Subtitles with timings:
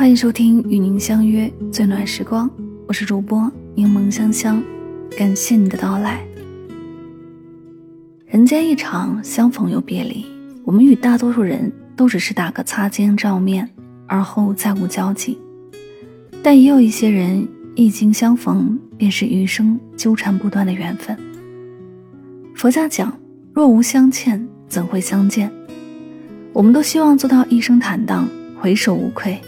[0.00, 2.50] 欢迎收听与您相约最暖时光，
[2.88, 4.62] 我是主播柠檬香香，
[5.14, 6.24] 感谢你的到来。
[8.24, 10.24] 人间一场，相逢又别离，
[10.64, 13.68] 我们与大多数人都只是打个擦肩照面，
[14.06, 15.36] 而后再无交集。
[16.42, 21.14] 但也有一些人，一经相逢，便是余生纠缠不断的缘分。
[22.54, 23.14] 佛家讲，
[23.52, 25.52] 若无相欠，怎会相见？
[26.54, 28.26] 我们都希望做到一生坦荡，
[28.58, 29.38] 回首无愧。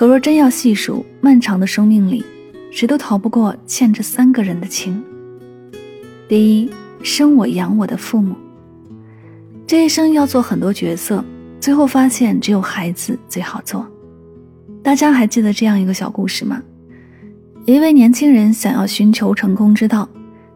[0.00, 2.24] 可若真要细数漫长的生命里，
[2.70, 5.04] 谁都逃不过欠这三个人的情。
[6.26, 6.70] 第一，
[7.02, 8.34] 生我养我的父母。
[9.66, 11.22] 这一生要做很多角色，
[11.60, 13.86] 最后发现只有孩子最好做。
[14.82, 16.62] 大家还记得这样一个小故事吗？
[17.66, 20.08] 一位年轻人想要寻求成功之道，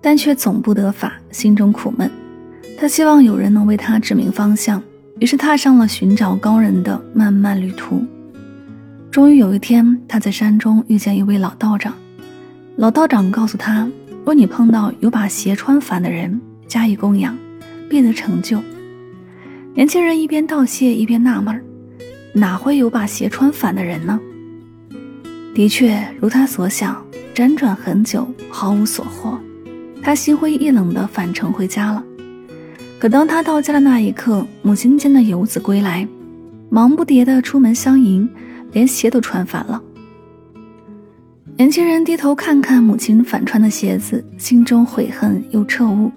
[0.00, 2.10] 但却总不得法，心中苦闷。
[2.76, 4.82] 他希望有人能为他指明方向，
[5.20, 8.04] 于是踏上了寻找高人的漫漫旅途。
[9.18, 11.92] 终于有一天，他在山中遇见一位老道长。
[12.76, 13.90] 老道长告诉他
[14.24, 17.36] ：“若你碰到有把鞋穿反的人，加以供养，
[17.90, 18.62] 必得成就。”
[19.74, 21.60] 年轻人一边道谢一边纳闷
[22.32, 24.20] ：“哪会有把鞋穿反的人呢？”
[25.52, 29.36] 的确，如他所想，辗转很久，毫无所获。
[30.00, 32.04] 他心灰意冷地返程回家了。
[33.00, 36.06] 可当他到家的那一刻，母亲见到游子归来，
[36.70, 38.30] 忙不迭地出门相迎。
[38.72, 39.82] 连鞋都穿反了。
[41.56, 46.10] 年轻人低头看看母亲反穿的鞋子，心中悔恨又彻悟。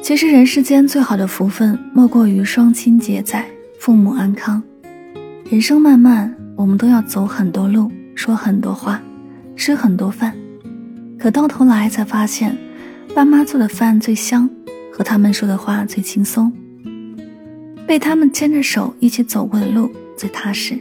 [0.00, 3.44] 其实人世间最好的福分，莫过于双亲皆在，
[3.78, 4.62] 父母安康。
[5.50, 9.02] 人生漫漫，我们都要走很多路，说很多话，
[9.56, 10.34] 吃很多饭，
[11.18, 12.56] 可到头来才发现，
[13.14, 14.48] 爸妈做的饭最香，
[14.90, 16.50] 和他们说的话最轻松，
[17.86, 20.78] 被他们牵着手一起走过的路最踏实。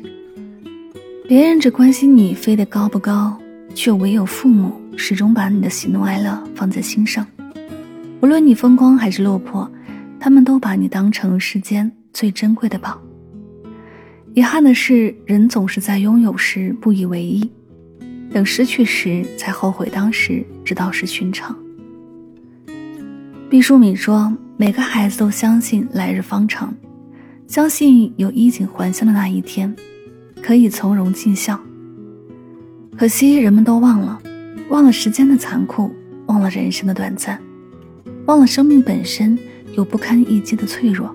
[1.28, 3.38] 别人只关心你飞得高不高，
[3.76, 7.28] 却唯有父母始终把你的喜怒哀乐放在心上。
[8.22, 9.70] 无论你风光还是落魄，
[10.22, 12.98] 他们都把你当成世间最珍贵的宝。
[14.36, 17.52] 遗憾的是，人总是在拥有时不以为意，
[18.32, 21.54] 等失去时才后悔当时知道是寻常。
[23.50, 26.74] 毕淑敏说：“每个孩子都相信来日方长，
[27.48, 29.76] 相信有衣锦还乡的那一天。”
[30.48, 31.60] 可以从容尽孝。
[32.98, 34.18] 可惜人们都忘了，
[34.70, 35.94] 忘了时间的残酷，
[36.28, 37.38] 忘了人生的短暂，
[38.28, 39.38] 忘了生命本身
[39.74, 41.14] 有不堪一击的脆弱。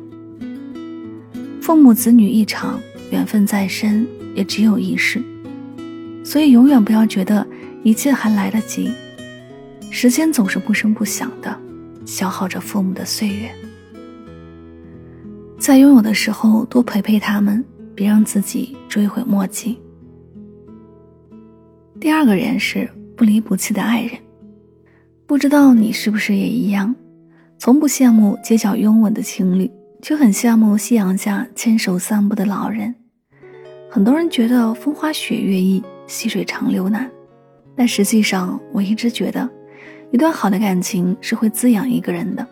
[1.63, 2.79] 父母子女一场，
[3.11, 5.23] 缘分再深也只有一世。
[6.23, 7.47] 所以永远不要觉得
[7.83, 8.93] 一切还来得及，
[9.91, 11.59] 时间总是不声不响的
[12.05, 13.51] 消耗着父母的岁月。
[15.59, 17.65] 在拥有的时候，多陪陪他们。
[18.03, 19.79] 别让自己追悔莫及。
[22.01, 24.19] 第二个人是不离不弃的爱人，
[25.25, 26.93] 不知道你是不是也一样，
[27.59, 29.71] 从不羡慕街角拥吻的情侣，
[30.03, 32.93] 却很羡慕夕阳下牵手散步的老人。
[33.89, 37.09] 很多人觉得风花雪月易，细水长流难，
[37.77, 39.49] 但实际上，我一直觉得，
[40.11, 42.45] 一段好的感情是会滋养一个人的，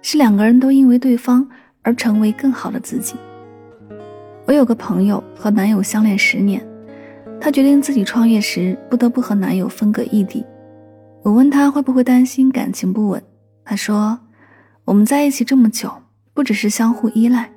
[0.00, 1.46] 是两个人都因为对方
[1.82, 3.14] 而成为更好的自己。
[4.50, 6.60] 我有个朋友和男友相恋十年，
[7.40, 10.44] 她决定自己创业时不得不和男友分隔异地。
[11.22, 13.22] 我问她会不会担心感情不稳，
[13.64, 14.18] 她说
[14.84, 15.92] ：“我们在一起这么久，
[16.34, 17.48] 不只是相互依赖，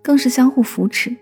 [0.00, 1.14] 更是相互扶持。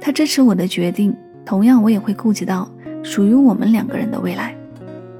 [0.00, 1.14] 他支持我的决定，
[1.44, 2.66] 同样我也会顾及到
[3.02, 4.56] 属于我们两个人的未来。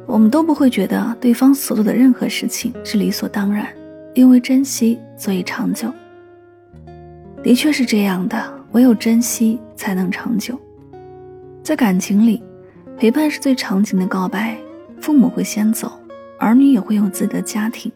[0.06, 3.68] 我们都不会觉得对方所做的任何事情是理所当然，
[4.14, 5.92] 因为珍惜所以长久。
[7.42, 8.42] 的确是这样的。”
[8.74, 10.58] 唯有珍惜才能长久，
[11.62, 12.42] 在感情里，
[12.96, 14.58] 陪伴是最长情的告白。
[15.00, 15.92] 父母会先走，
[16.40, 17.92] 儿女也会有自己的家庭，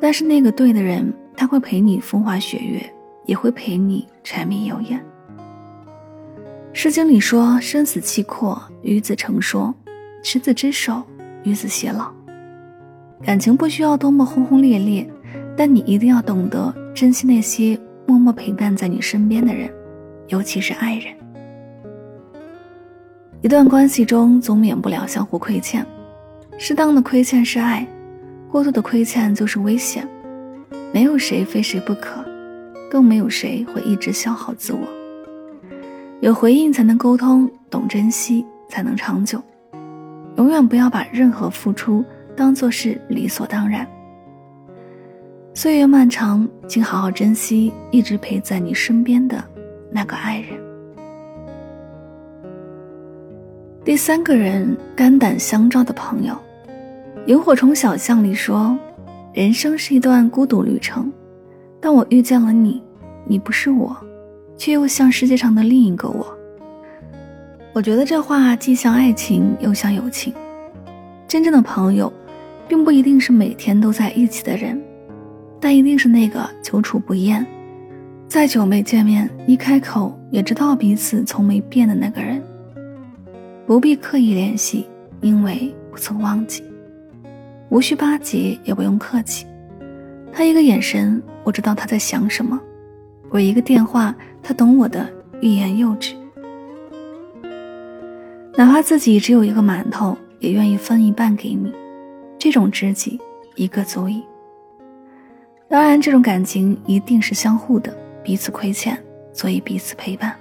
[0.00, 2.82] 但是那个对的人，他会陪你风花雪月，
[3.26, 4.98] 也会陪你柴米油盐。
[6.72, 9.72] 《诗经》里说：“生死契阔，与子成说；
[10.20, 11.00] 执子之手，
[11.44, 12.10] 与子偕老。”
[13.22, 15.08] 感情不需要多么轰轰烈烈，
[15.56, 17.78] 但你一定要懂得珍惜那些。
[18.08, 19.68] 默默陪伴在你身边的人，
[20.28, 21.14] 尤其是爱人。
[23.42, 25.86] 一段关系中总免不了相互亏欠，
[26.58, 27.86] 适当的亏欠是爱，
[28.50, 30.08] 过度的亏欠就是危险。
[30.92, 32.24] 没有谁非谁不可，
[32.90, 34.80] 更没有谁会一直消耗自我。
[36.20, 39.40] 有回应才能沟通，懂珍惜才能长久。
[40.36, 43.86] 永远不要把任何付出当做是理所当然。
[45.54, 49.42] 岁月漫长，请好好珍惜一直陪在你身边的
[49.96, 50.60] 那个爱人。
[53.82, 56.36] 第三个人，肝胆相照的朋友。
[57.24, 58.78] 萤火虫小巷里说，
[59.32, 61.10] 人生是一段孤独旅程。
[61.80, 62.82] 当我遇见了你，
[63.24, 63.96] 你不是我，
[64.58, 66.26] 却又像世界上的另一个我。
[67.72, 70.34] 我觉得这话既像爱情，又像友情。
[71.26, 72.12] 真正的朋友，
[72.68, 74.78] 并不一定是每天都在一起的人，
[75.58, 77.46] 但一定是那个久处不厌，
[78.28, 82.42] 再久没见面，一开口也知道彼此从没变的那个人。
[83.66, 84.86] 不必刻意联系，
[85.20, 86.62] 因为不曾忘记；
[87.68, 89.46] 无需巴结，也不用客气。
[90.32, 92.58] 他一个眼神，我知道他在想什么；
[93.30, 95.08] 我一个电话，他懂我的
[95.40, 96.14] 欲言又止。
[98.56, 101.72] 哪怕自己只有一个馒头，也愿意分一半给你。
[102.38, 103.20] 这种知己，
[103.54, 104.22] 一个足矣。
[105.68, 107.92] 当然，这种感情一定是相互的，
[108.26, 109.00] 彼此亏欠，
[109.32, 110.34] 所以彼此陪伴。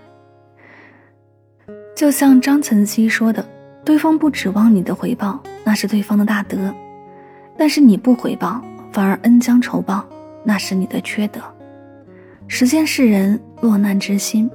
[1.95, 3.47] 就像张岑曦说的
[3.85, 6.73] ：“对方不指望你的回报，那是对方的大德；
[7.55, 8.59] 但是你不回报，
[8.91, 10.03] 反而恩将仇报，
[10.43, 11.39] 那是你的缺德。”
[12.49, 14.49] 时间是人，落难之心，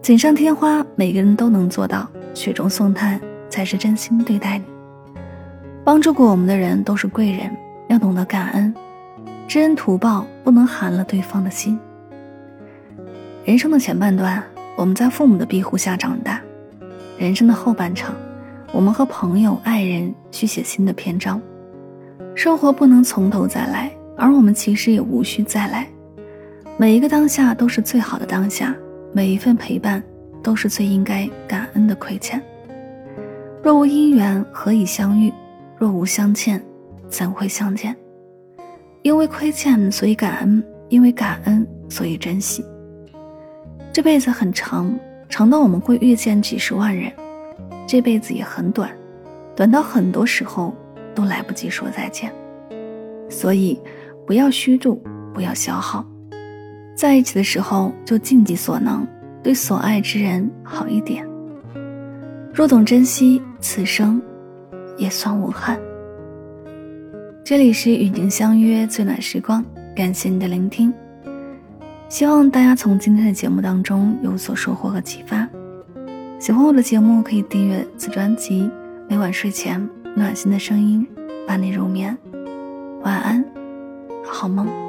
[0.00, 3.20] 锦上添花，每个人都能做到；雪中送炭，
[3.50, 4.64] 才是真心对待你。
[5.84, 7.54] 帮助过我们的人都是贵人，
[7.88, 8.74] 要懂得感恩。
[9.46, 11.78] 知恩图报，不能寒了对方的心。
[13.46, 14.42] 人生的前半段，
[14.76, 16.42] 我们在父母的庇护下长大。
[17.16, 18.12] 人生的后半场，
[18.72, 21.40] 我们和朋友、爱人续写新的篇章。
[22.34, 25.86] 生活不能从头再来，而我们其实也无需再来。
[26.76, 28.74] 每一个当下都是最好的当下，
[29.12, 30.02] 每一份陪伴
[30.42, 32.42] 都是最应该感恩的亏欠。
[33.62, 35.32] 若无因缘，何以相遇？
[35.78, 36.60] 若无相欠，
[37.08, 37.94] 怎会相见？
[39.02, 42.64] 因为亏欠，所以感恩；因为感恩，所以珍惜。
[43.96, 44.94] 这辈子很长。
[45.26, 47.10] 长到我们会遇见几十万人，
[47.86, 48.90] 这辈子也很短，
[49.56, 50.76] 短到很多时候
[51.14, 52.30] 都来不及说再见。
[53.30, 53.80] 所以，
[54.26, 55.02] 不要虚度，
[55.32, 56.04] 不要消耗，
[56.94, 59.06] 在一起的时候就尽己所能，
[59.42, 61.26] 对所爱之人好一点。
[62.52, 64.20] 若懂珍惜，此生
[64.98, 65.80] 也算无憾。
[67.42, 69.64] 这里是与您相约最暖时光，
[69.96, 70.92] 感谢你的聆听。
[72.08, 75.48] 希望大家从今天的节目当中有所收获和启发。
[76.38, 78.70] 喜欢我的节目，可以订阅此专辑。
[79.08, 81.06] 每晚睡前，暖心的声音
[81.46, 82.16] 伴你入眠。
[83.02, 83.44] 晚安，
[84.24, 84.85] 好梦。